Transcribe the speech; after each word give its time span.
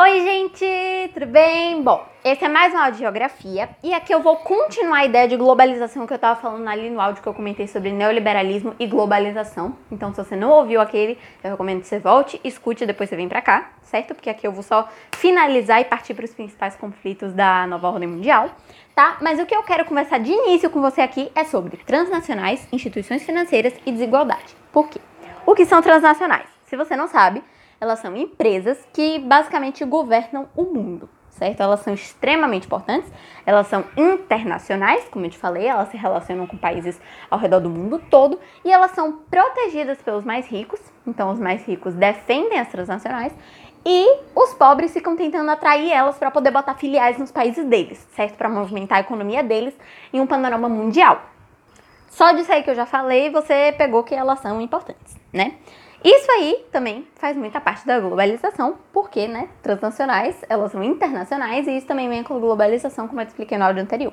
Oi, 0.00 0.20
gente, 0.20 1.10
tudo 1.12 1.26
bem? 1.26 1.82
Bom, 1.82 2.06
esse 2.24 2.44
é 2.44 2.48
mais 2.48 2.72
um 2.72 2.78
áudio 2.78 2.92
de 2.92 2.98
geografia 3.00 3.68
e 3.82 3.92
aqui 3.92 4.14
eu 4.14 4.22
vou 4.22 4.36
continuar 4.36 4.98
a 4.98 5.04
ideia 5.04 5.26
de 5.26 5.36
globalização 5.36 6.06
que 6.06 6.12
eu 6.12 6.14
estava 6.14 6.40
falando 6.40 6.68
ali 6.68 6.88
no 6.88 7.00
áudio 7.00 7.20
que 7.20 7.28
eu 7.28 7.34
comentei 7.34 7.66
sobre 7.66 7.90
neoliberalismo 7.90 8.76
e 8.78 8.86
globalização. 8.86 9.76
Então, 9.90 10.14
se 10.14 10.22
você 10.22 10.36
não 10.36 10.50
ouviu 10.50 10.80
aquele, 10.80 11.18
eu 11.42 11.50
recomendo 11.50 11.80
que 11.80 11.88
você 11.88 11.98
volte, 11.98 12.40
escute 12.44 12.84
e 12.84 12.86
depois 12.86 13.10
você 13.10 13.16
vem 13.16 13.28
pra 13.28 13.42
cá, 13.42 13.72
certo? 13.82 14.14
Porque 14.14 14.30
aqui 14.30 14.46
eu 14.46 14.52
vou 14.52 14.62
só 14.62 14.88
finalizar 15.16 15.80
e 15.80 15.84
partir 15.84 16.14
para 16.14 16.26
os 16.26 16.32
principais 16.32 16.76
conflitos 16.76 17.32
da 17.32 17.66
nova 17.66 17.88
ordem 17.88 18.08
mundial, 18.08 18.50
tá? 18.94 19.16
Mas 19.20 19.40
o 19.40 19.46
que 19.46 19.56
eu 19.56 19.64
quero 19.64 19.84
conversar 19.84 20.20
de 20.20 20.30
início 20.30 20.70
com 20.70 20.80
você 20.80 21.00
aqui 21.00 21.28
é 21.34 21.42
sobre 21.42 21.76
transnacionais, 21.78 22.68
instituições 22.70 23.24
financeiras 23.24 23.74
e 23.84 23.90
desigualdade. 23.90 24.54
Por 24.72 24.88
quê? 24.88 25.00
O 25.44 25.56
que 25.56 25.66
são 25.66 25.82
transnacionais? 25.82 26.46
Se 26.66 26.76
você 26.76 26.94
não 26.94 27.08
sabe, 27.08 27.42
elas 27.80 27.98
são 28.00 28.16
empresas 28.16 28.78
que 28.92 29.18
basicamente 29.18 29.84
governam 29.84 30.48
o 30.56 30.64
mundo, 30.64 31.08
certo? 31.30 31.62
Elas 31.62 31.80
são 31.80 31.94
extremamente 31.94 32.66
importantes, 32.66 33.10
elas 33.46 33.66
são 33.66 33.84
internacionais, 33.96 35.08
como 35.10 35.26
eu 35.26 35.30
te 35.30 35.38
falei, 35.38 35.66
elas 35.66 35.88
se 35.88 35.96
relacionam 35.96 36.46
com 36.46 36.56
países 36.56 37.00
ao 37.30 37.38
redor 37.38 37.60
do 37.60 37.70
mundo 37.70 38.02
todo 38.10 38.38
e 38.64 38.72
elas 38.72 38.90
são 38.92 39.20
protegidas 39.30 40.02
pelos 40.02 40.24
mais 40.24 40.46
ricos, 40.46 40.80
então 41.06 41.30
os 41.30 41.38
mais 41.38 41.64
ricos 41.64 41.94
defendem 41.94 42.58
as 42.58 42.68
transnacionais 42.68 43.32
e 43.86 44.18
os 44.34 44.52
pobres 44.54 44.92
ficam 44.92 45.16
tentando 45.16 45.50
atrair 45.50 45.90
elas 45.90 46.18
para 46.18 46.30
poder 46.30 46.50
botar 46.50 46.74
filiais 46.74 47.16
nos 47.16 47.30
países 47.30 47.64
deles, 47.64 47.98
certo? 48.14 48.36
Para 48.36 48.48
movimentar 48.48 48.98
a 48.98 49.00
economia 49.00 49.42
deles 49.42 49.74
em 50.12 50.20
um 50.20 50.26
panorama 50.26 50.68
mundial. 50.68 51.22
Só 52.10 52.32
disso 52.32 52.52
aí 52.52 52.62
que 52.62 52.70
eu 52.70 52.74
já 52.74 52.84
falei, 52.84 53.30
você 53.30 53.72
pegou 53.78 54.02
que 54.02 54.14
elas 54.14 54.40
são 54.40 54.60
importantes, 54.60 55.16
né? 55.32 55.54
Isso 56.04 56.30
aí 56.30 56.64
também 56.70 57.08
faz 57.16 57.36
muita 57.36 57.60
parte 57.60 57.84
da 57.84 57.98
globalização, 57.98 58.76
porque, 58.92 59.26
né, 59.26 59.48
transnacionais, 59.60 60.36
elas 60.48 60.70
são 60.70 60.82
internacionais 60.82 61.66
e 61.66 61.76
isso 61.76 61.88
também 61.88 62.08
vem 62.08 62.22
com 62.22 62.36
a 62.36 62.38
globalização, 62.38 63.08
como 63.08 63.20
eu 63.20 63.26
expliquei 63.26 63.58
no 63.58 63.64
áudio 63.64 63.82
anterior. 63.82 64.12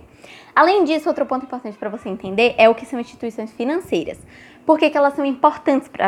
Além 0.56 0.84
disso, 0.84 1.08
outro 1.08 1.28
ponto 1.28 1.46
importante 1.46 1.78
para 1.78 1.90
você 1.90 2.10
entender 2.10 2.56
é 2.58 2.68
o 2.68 2.74
que 2.74 2.88
são 2.88 3.00
instituições 3.00 3.52
financeiras. 3.52 4.18
Por 4.66 4.80
que, 4.80 4.90
que 4.90 4.98
elas 4.98 5.14
são 5.14 5.24
importantes 5.24 5.88
para 5.88 6.08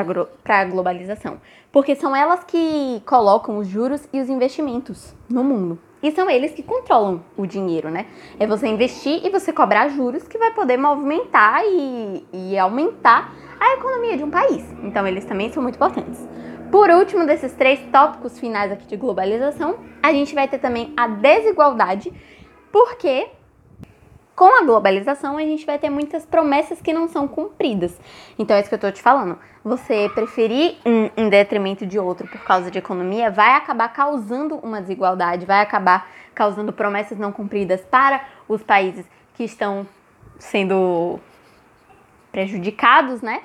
a 0.60 0.66
globalização? 0.66 1.40
Porque 1.72 1.96
são 1.96 2.16
elas 2.16 2.44
que 2.44 3.04
colocam 3.06 3.60
os 3.60 3.68
juros 3.68 4.10
e 4.12 4.20
os 4.20 4.30
investimentos 4.30 5.14
no 5.30 5.44
mundo. 5.44 5.80
E 6.02 6.12
são 6.12 6.28
eles 6.28 6.54
que 6.54 6.64
controlam 6.64 7.23
o 7.36 7.46
dinheiro, 7.46 7.90
né? 7.90 8.08
É 8.40 8.48
você 8.48 8.68
investir 8.68 9.23
e 9.23 9.30
você 9.30 9.54
cobrar 9.54 9.90
juros 9.90 10.28
que 10.28 10.38
vai 10.38 10.52
poder 10.52 10.78
movimentar 10.78 11.64
e, 11.66 12.26
e 12.34 12.58
aumentar 12.58 13.32
a 13.60 13.74
economia 13.74 14.18
de 14.18 14.24
um 14.24 14.30
país. 14.30 14.64
Então, 14.84 15.08
eles 15.08 15.26
também 15.26 15.52
são 15.52 15.62
muito 15.62 15.76
importantes. 15.76 16.28
Por 16.72 16.90
último, 16.90 17.26
desses 17.26 17.54
três 17.54 17.80
tópicos 17.92 18.38
finais 18.40 18.72
aqui 18.72 18.86
de 18.86 18.98
globalização, 18.98 19.80
a 20.04 20.12
gente 20.12 20.36
vai 20.36 20.48
ter 20.48 20.60
também 20.60 20.94
a 20.98 21.08
desigualdade, 21.08 22.12
porque 22.72 23.30
com 24.36 24.56
a 24.56 24.62
globalização 24.62 25.36
a 25.36 25.42
gente 25.42 25.66
vai 25.66 25.80
ter 25.80 25.90
muitas 25.90 26.24
promessas 26.24 26.80
que 26.80 26.94
não 26.94 27.08
são 27.08 27.28
cumpridas. 27.28 28.00
Então 28.38 28.56
é 28.56 28.60
isso 28.60 28.70
que 28.70 28.76
eu 28.76 28.80
tô 28.80 28.92
te 28.92 29.02
falando. 29.02 29.40
Você 29.64 30.10
preferir 30.14 30.76
um 30.86 31.10
em 31.18 31.28
detrimento 31.28 31.88
de 31.88 31.98
outro 31.98 32.28
por 32.28 32.44
causa 32.44 32.70
de 32.70 32.78
economia 32.78 33.32
vai 33.32 33.54
acabar 33.54 33.90
causando 33.90 34.58
uma 34.58 34.80
desigualdade, 34.80 35.46
vai 35.46 35.62
acabar 35.62 36.08
causando 36.36 36.72
promessas 36.72 37.18
não 37.18 37.32
cumpridas 37.32 37.82
para 37.82 38.28
os 38.48 38.62
países 38.62 39.08
que 39.34 39.44
estão 39.44 39.88
sendo 40.38 41.20
prejudicados, 42.38 43.24
né? 43.24 43.42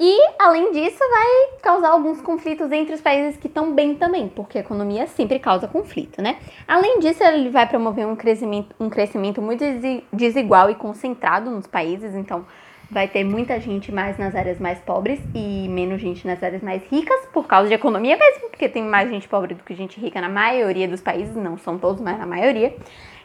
E, 0.00 0.30
além 0.40 0.72
disso, 0.72 0.98
vai 0.98 1.60
causar 1.62 1.90
alguns 1.90 2.20
conflitos 2.20 2.72
entre 2.72 2.92
os 2.92 3.00
países 3.00 3.36
que 3.36 3.46
estão 3.46 3.72
bem 3.72 3.94
também, 3.94 4.28
porque 4.28 4.58
a 4.58 4.60
economia 4.60 5.06
sempre 5.06 5.38
causa 5.38 5.68
conflito, 5.68 6.20
né? 6.20 6.36
Além 6.66 6.98
disso, 6.98 7.22
ele 7.22 7.48
vai 7.48 7.68
promover 7.68 8.08
um 8.08 8.16
crescimento, 8.16 8.74
um 8.80 8.90
crescimento 8.90 9.40
muito 9.40 9.64
desigual 10.12 10.68
e 10.68 10.74
concentrado 10.74 11.48
nos 11.48 11.68
países, 11.68 12.12
então 12.16 12.44
vai 12.90 13.06
ter 13.06 13.22
muita 13.22 13.60
gente 13.60 13.92
mais 13.92 14.18
nas 14.18 14.34
áreas 14.34 14.58
mais 14.58 14.80
pobres 14.80 15.20
e 15.32 15.68
menos 15.68 16.00
gente 16.00 16.26
nas 16.26 16.42
áreas 16.42 16.62
mais 16.62 16.82
ricas, 16.90 17.24
por 17.32 17.46
causa 17.46 17.68
de 17.68 17.74
economia 17.74 18.16
mesmo, 18.16 18.50
porque 18.50 18.68
tem 18.68 18.82
mais 18.82 19.08
gente 19.08 19.28
pobre 19.28 19.54
do 19.54 19.62
que 19.62 19.76
gente 19.76 20.00
rica 20.00 20.20
na 20.20 20.28
maioria 20.28 20.88
dos 20.88 21.00
países, 21.00 21.36
não 21.36 21.56
são 21.56 21.78
todos, 21.78 22.00
mas 22.00 22.18
na 22.18 22.26
maioria. 22.26 22.74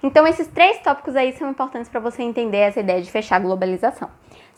Então, 0.03 0.27
esses 0.27 0.45
três 0.47 0.77
tópicos 0.79 1.15
aí 1.15 1.33
são 1.33 1.49
importantes 1.49 1.89
para 1.89 1.99
você 1.99 2.21
entender 2.21 2.57
essa 2.57 2.79
ideia 2.79 3.01
de 3.01 3.09
fechar 3.09 3.37
a 3.37 3.39
globalização 3.39 4.09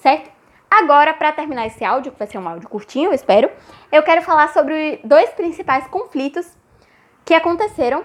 certo? 0.05 0.29
Agora, 0.77 1.13
para 1.13 1.31
terminar 1.31 1.67
esse 1.67 1.85
áudio, 1.85 2.11
que 2.11 2.19
vai 2.19 2.27
ser 2.27 2.37
um 2.37 2.49
áudio 2.49 2.67
curtinho, 2.67 3.09
eu 3.09 3.13
espero, 3.13 3.49
eu 3.89 4.03
quero 4.03 4.21
falar 4.21 4.49
sobre 4.49 4.99
dois 5.05 5.29
principais 5.29 5.87
conflitos 5.87 6.45
que 7.23 7.33
aconteceram 7.33 8.03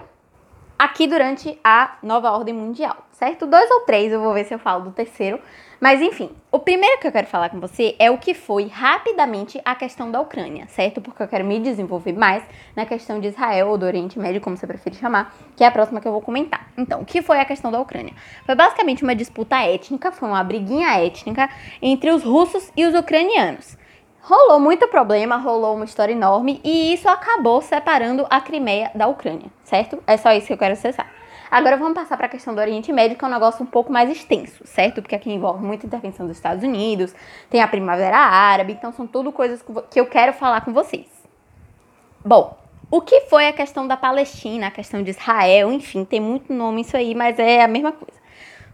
aqui 0.81 1.05
durante 1.05 1.59
a 1.63 1.95
nova 2.01 2.31
ordem 2.31 2.55
mundial, 2.55 3.05
certo? 3.11 3.45
Dois 3.45 3.69
ou 3.69 3.81
três, 3.81 4.11
eu 4.11 4.19
vou 4.19 4.33
ver 4.33 4.45
se 4.45 4.53
eu 4.55 4.57
falo 4.57 4.85
do 4.85 4.91
terceiro. 4.91 5.39
Mas 5.79 6.01
enfim, 6.01 6.31
o 6.51 6.57
primeiro 6.57 6.99
que 6.99 7.05
eu 7.05 7.11
quero 7.11 7.27
falar 7.27 7.49
com 7.49 7.59
você 7.59 7.95
é 7.99 8.09
o 8.09 8.17
que 8.17 8.33
foi 8.33 8.65
rapidamente 8.65 9.61
a 9.63 9.75
questão 9.75 10.09
da 10.09 10.19
Ucrânia, 10.19 10.65
certo? 10.69 10.99
Porque 10.99 11.21
eu 11.21 11.27
quero 11.27 11.45
me 11.45 11.59
desenvolver 11.59 12.13
mais 12.13 12.43
na 12.75 12.83
questão 12.83 13.19
de 13.19 13.27
Israel 13.27 13.67
ou 13.67 13.77
do 13.77 13.85
Oriente 13.85 14.17
Médio, 14.17 14.41
como 14.41 14.57
você 14.57 14.65
prefere 14.65 14.95
chamar, 14.95 15.35
que 15.55 15.63
é 15.63 15.67
a 15.67 15.71
próxima 15.71 16.01
que 16.01 16.07
eu 16.07 16.11
vou 16.11 16.21
comentar. 16.21 16.71
Então, 16.75 17.01
o 17.01 17.05
que 17.05 17.21
foi 17.21 17.39
a 17.39 17.45
questão 17.45 17.71
da 17.71 17.79
Ucrânia? 17.79 18.13
Foi 18.43 18.55
basicamente 18.55 19.03
uma 19.03 19.13
disputa 19.13 19.57
étnica, 19.57 20.11
foi 20.11 20.29
uma 20.29 20.43
briguinha 20.43 20.89
étnica 20.99 21.47
entre 21.79 22.09
os 22.09 22.23
russos 22.23 22.71
e 22.75 22.87
os 22.87 22.95
ucranianos. 22.95 23.77
Rolou 24.23 24.59
muito 24.59 24.87
problema, 24.87 25.37
rolou 25.37 25.75
uma 25.75 25.85
história 25.85 26.13
enorme 26.13 26.61
e 26.63 26.93
isso 26.93 27.09
acabou 27.09 27.59
separando 27.59 28.27
a 28.29 28.39
Crimeia 28.39 28.91
da 28.93 29.07
Ucrânia, 29.07 29.47
certo? 29.63 30.01
É 30.05 30.15
só 30.15 30.31
isso 30.31 30.45
que 30.45 30.53
eu 30.53 30.57
quero 30.59 30.73
acessar. 30.73 31.11
Agora 31.49 31.75
vamos 31.75 31.95
passar 31.95 32.17
para 32.17 32.27
a 32.27 32.29
questão 32.29 32.53
do 32.53 32.61
Oriente 32.61 32.93
Médio, 32.93 33.17
que 33.17 33.25
é 33.25 33.27
um 33.27 33.31
negócio 33.31 33.63
um 33.63 33.65
pouco 33.65 33.91
mais 33.91 34.11
extenso, 34.11 34.61
certo? 34.65 35.01
Porque 35.01 35.15
aqui 35.15 35.31
envolve 35.31 35.65
muita 35.65 35.87
intervenção 35.87 36.27
dos 36.27 36.37
Estados 36.37 36.63
Unidos, 36.63 37.15
tem 37.49 37.61
a 37.61 37.67
Primavera 37.67 38.15
Árabe, 38.15 38.73
então 38.73 38.91
são 38.91 39.07
tudo 39.07 39.31
coisas 39.31 39.65
que 39.89 39.99
eu 39.99 40.05
quero 40.05 40.33
falar 40.33 40.61
com 40.61 40.71
vocês. 40.71 41.07
Bom, 42.23 42.55
o 42.91 43.01
que 43.01 43.21
foi 43.21 43.47
a 43.47 43.53
questão 43.53 43.87
da 43.87 43.97
Palestina, 43.97 44.67
a 44.67 44.71
questão 44.71 45.01
de 45.01 45.09
Israel, 45.09 45.71
enfim, 45.71 46.05
tem 46.05 46.19
muito 46.19 46.53
nome 46.53 46.81
isso 46.81 46.95
aí, 46.95 47.15
mas 47.15 47.39
é 47.39 47.63
a 47.63 47.67
mesma 47.67 47.91
coisa. 47.91 48.21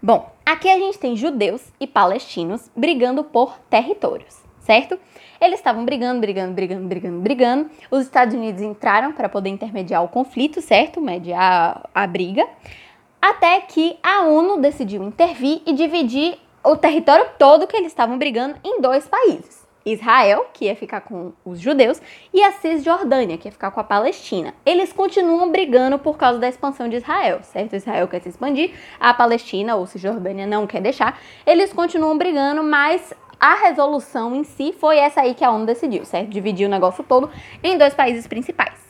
Bom, 0.04 0.30
aqui 0.46 0.70
a 0.70 0.78
gente 0.78 1.00
tem 1.00 1.16
judeus 1.16 1.72
e 1.80 1.88
palestinos 1.88 2.70
brigando 2.76 3.24
por 3.24 3.58
territórios 3.70 4.46
certo? 4.68 5.00
Eles 5.40 5.60
estavam 5.60 5.86
brigando, 5.86 6.20
brigando, 6.20 6.54
brigando, 6.54 6.88
brigando, 6.88 7.20
brigando. 7.22 7.70
Os 7.90 8.04
Estados 8.04 8.36
Unidos 8.36 8.62
entraram 8.62 9.14
para 9.14 9.30
poder 9.30 9.50
intermediar 9.50 10.04
o 10.04 10.10
conflito, 10.10 10.62
certo? 10.62 11.00
Mediar 11.00 11.90
a, 11.96 12.06
briga. 12.06 12.46
Até 13.22 13.62
que 13.62 13.98
a 14.04 14.24
ONU 14.24 14.60
decidiu 14.60 15.02
intervir 15.04 15.62
e 15.66 15.74
dividir 15.74 16.38
o 16.64 16.76
território 16.76 17.26
todo 17.40 17.66
que 17.66 17.78
eles 17.78 17.88
estavam 17.88 18.18
brigando 18.18 18.58
em 18.64 18.82
dois 18.82 19.08
países. 19.08 19.66
Israel, 19.86 20.48
que 20.54 20.66
ia 20.66 20.76
ficar 20.76 21.00
com 21.00 21.32
os 21.46 21.62
judeus, 21.62 22.02
e 22.34 22.44
a 22.44 22.52
Cisjordânia, 22.52 23.38
que 23.38 23.48
ia 23.48 23.52
ficar 23.54 23.72
com 23.72 23.80
a 23.80 23.84
Palestina. 23.86 24.54
Eles 24.66 24.92
continuam 24.92 25.50
brigando 25.50 25.98
por 25.98 26.18
causa 26.18 26.40
da 26.40 26.50
expansão 26.50 26.90
de 26.90 26.98
Israel, 26.98 27.40
certo? 27.42 27.74
Israel 27.74 28.06
quer 28.10 28.22
se 28.22 28.28
expandir, 28.28 28.74
a 29.00 29.14
Palestina 29.14 29.78
ou 29.78 29.88
Cisjordânia 29.88 30.46
não 30.46 30.68
quer 30.68 30.82
deixar. 30.82 31.18
Eles 31.46 31.72
continuam 31.72 32.18
brigando, 32.18 32.62
mas 32.64 33.14
a 33.40 33.56
resolução 33.56 34.36
em 34.36 34.44
si 34.44 34.74
foi 34.74 34.98
essa 34.98 35.22
aí 35.22 35.34
que 35.34 35.44
a 35.44 35.52
ONU 35.52 35.66
decidiu, 35.66 36.06
certo? 36.06 36.30
Dividir 36.30 36.68
o 36.68 36.72
negócio 36.72 37.04
todo 37.04 37.30
em 37.64 37.78
dois 37.78 37.94
países 37.94 38.28
principais. 38.28 38.87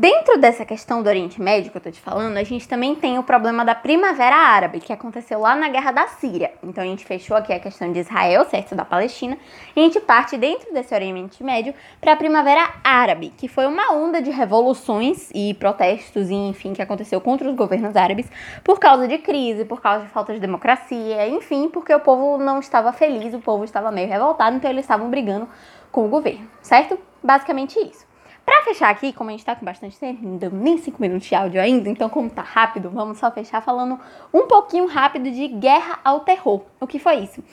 Dentro 0.00 0.38
dessa 0.38 0.64
questão 0.64 1.02
do 1.02 1.08
Oriente 1.08 1.42
Médio 1.42 1.72
que 1.72 1.76
eu 1.76 1.80
tô 1.80 1.90
te 1.90 2.00
falando, 2.00 2.36
a 2.36 2.44
gente 2.44 2.68
também 2.68 2.94
tem 2.94 3.18
o 3.18 3.22
problema 3.24 3.64
da 3.64 3.74
Primavera 3.74 4.36
Árabe, 4.36 4.78
que 4.78 4.92
aconteceu 4.92 5.40
lá 5.40 5.56
na 5.56 5.68
Guerra 5.68 5.90
da 5.90 6.06
Síria. 6.06 6.52
Então 6.62 6.84
a 6.84 6.86
gente 6.86 7.04
fechou 7.04 7.36
aqui 7.36 7.52
a 7.52 7.58
questão 7.58 7.90
de 7.90 7.98
Israel, 7.98 8.44
certo, 8.44 8.76
da 8.76 8.84
Palestina, 8.84 9.36
e 9.74 9.80
a 9.80 9.82
gente 9.82 9.98
parte 9.98 10.36
dentro 10.36 10.72
desse 10.72 10.94
Oriente 10.94 11.42
Médio 11.42 11.74
para 12.00 12.12
a 12.12 12.16
Primavera 12.16 12.74
Árabe, 12.84 13.32
que 13.36 13.48
foi 13.48 13.66
uma 13.66 13.92
onda 13.92 14.22
de 14.22 14.30
revoluções 14.30 15.32
e 15.34 15.52
protestos, 15.54 16.30
e, 16.30 16.32
enfim, 16.32 16.74
que 16.74 16.80
aconteceu 16.80 17.20
contra 17.20 17.50
os 17.50 17.56
governos 17.56 17.96
árabes 17.96 18.30
por 18.62 18.78
causa 18.78 19.08
de 19.08 19.18
crise, 19.18 19.64
por 19.64 19.82
causa 19.82 20.04
de 20.04 20.10
falta 20.12 20.32
de 20.32 20.38
democracia, 20.38 21.26
enfim, 21.26 21.68
porque 21.68 21.92
o 21.92 21.98
povo 21.98 22.38
não 22.38 22.60
estava 22.60 22.92
feliz, 22.92 23.34
o 23.34 23.40
povo 23.40 23.64
estava 23.64 23.90
meio 23.90 24.06
revoltado, 24.06 24.58
então 24.58 24.70
eles 24.70 24.84
estavam 24.84 25.10
brigando 25.10 25.48
com 25.90 26.06
o 26.06 26.08
governo, 26.08 26.48
certo? 26.62 26.96
Basicamente 27.20 27.80
isso. 27.80 28.07
Pra 28.48 28.62
fechar 28.62 28.88
aqui, 28.88 29.12
como 29.12 29.28
a 29.28 29.32
gente 29.32 29.44
tá 29.44 29.54
com 29.54 29.62
bastante 29.62 29.98
tempo, 29.98 30.26
não 30.26 30.38
deu 30.38 30.50
nem 30.50 30.78
5 30.78 30.98
minutos 31.02 31.28
de 31.28 31.34
áudio 31.34 31.60
ainda, 31.60 31.90
então 31.90 32.08
como 32.08 32.30
tá 32.30 32.40
rápido, 32.40 32.88
vamos 32.88 33.18
só 33.18 33.30
fechar 33.30 33.60
falando 33.60 34.00
um 34.32 34.46
pouquinho 34.46 34.86
rápido 34.86 35.30
de 35.30 35.48
guerra 35.48 36.00
ao 36.02 36.20
terror. 36.20 36.62
O 36.80 36.86
que 36.86 36.98
foi 36.98 37.16
isso? 37.16 37.44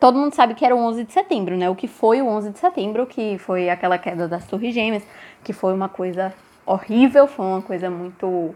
Todo 0.00 0.16
mundo 0.16 0.34
sabe 0.34 0.54
que 0.54 0.64
era 0.64 0.74
o 0.74 0.78
11 0.78 1.04
de 1.04 1.12
setembro, 1.12 1.54
né? 1.54 1.68
O 1.68 1.74
que 1.74 1.86
foi 1.86 2.22
o 2.22 2.26
11 2.26 2.48
de 2.52 2.58
setembro, 2.58 3.06
que 3.06 3.36
foi 3.36 3.68
aquela 3.68 3.98
queda 3.98 4.26
das 4.26 4.46
Torres 4.46 4.72
Gêmeas, 4.72 5.06
que 5.44 5.52
foi 5.52 5.74
uma 5.74 5.90
coisa 5.90 6.32
horrível, 6.64 7.26
foi 7.26 7.44
uma 7.44 7.60
coisa 7.60 7.90
muito... 7.90 8.54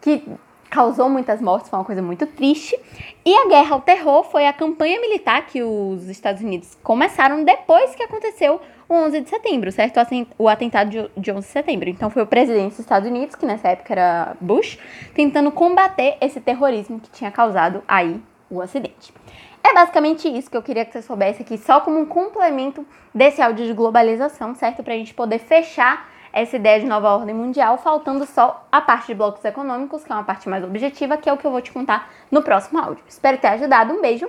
que 0.00 0.26
causou 0.74 1.08
muitas 1.08 1.40
mortes, 1.40 1.70
foi 1.70 1.78
uma 1.78 1.84
coisa 1.84 2.02
muito 2.02 2.26
triste. 2.26 2.76
E 3.24 3.32
a 3.32 3.46
guerra 3.46 3.76
ao 3.76 3.80
terror 3.80 4.24
foi 4.24 4.44
a 4.44 4.52
campanha 4.52 5.00
militar 5.00 5.46
que 5.46 5.62
os 5.62 6.08
Estados 6.08 6.42
Unidos 6.42 6.76
começaram 6.82 7.44
depois 7.44 7.94
que 7.94 8.02
aconteceu 8.02 8.60
o 8.88 8.94
11 8.94 9.20
de 9.20 9.30
setembro, 9.30 9.70
certo? 9.70 10.00
O 10.36 10.48
atentado 10.48 11.08
de 11.16 11.30
11 11.30 11.46
de 11.46 11.52
setembro. 11.52 11.88
Então 11.88 12.10
foi 12.10 12.22
o 12.22 12.26
presidente 12.26 12.70
dos 12.70 12.80
Estados 12.80 13.08
Unidos, 13.08 13.36
que 13.36 13.46
nessa 13.46 13.68
época 13.68 13.94
era 13.94 14.36
Bush, 14.40 14.76
tentando 15.14 15.52
combater 15.52 16.16
esse 16.20 16.40
terrorismo 16.40 16.98
que 16.98 17.08
tinha 17.10 17.30
causado 17.30 17.80
aí 17.86 18.20
o 18.50 18.60
acidente. 18.60 19.14
É 19.62 19.72
basicamente 19.72 20.28
isso 20.28 20.50
que 20.50 20.56
eu 20.56 20.62
queria 20.62 20.84
que 20.84 20.92
você 20.92 21.02
soubesse 21.02 21.40
aqui, 21.40 21.56
só 21.56 21.80
como 21.80 22.00
um 22.00 22.04
complemento 22.04 22.84
desse 23.14 23.40
áudio 23.40 23.64
de 23.64 23.72
globalização, 23.72 24.56
certo? 24.56 24.82
Para 24.82 24.94
a 24.94 24.96
gente 24.96 25.14
poder 25.14 25.38
fechar 25.38 26.12
essa 26.34 26.56
ideia 26.56 26.80
de 26.80 26.86
nova 26.86 27.14
ordem 27.14 27.34
mundial, 27.34 27.78
faltando 27.78 28.26
só 28.26 28.66
a 28.70 28.80
parte 28.80 29.06
de 29.06 29.14
blocos 29.14 29.44
econômicos, 29.44 30.04
que 30.04 30.10
é 30.10 30.14
uma 30.16 30.24
parte 30.24 30.48
mais 30.48 30.64
objetiva, 30.64 31.16
que 31.16 31.28
é 31.28 31.32
o 31.32 31.38
que 31.38 31.46
eu 31.46 31.52
vou 31.52 31.62
te 31.62 31.70
contar 31.70 32.10
no 32.28 32.42
próximo 32.42 32.80
áudio. 32.80 33.04
Espero 33.08 33.38
ter 33.38 33.48
ajudado. 33.48 33.94
Um 33.94 34.00
beijo. 34.00 34.28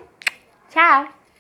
Tchau! 0.69 1.25